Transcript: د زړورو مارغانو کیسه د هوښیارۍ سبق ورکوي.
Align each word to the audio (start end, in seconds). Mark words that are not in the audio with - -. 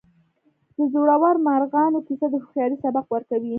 د 0.77 0.79
زړورو 0.93 1.43
مارغانو 1.47 2.05
کیسه 2.07 2.27
د 2.29 2.35
هوښیارۍ 2.43 2.75
سبق 2.83 3.05
ورکوي. 3.11 3.49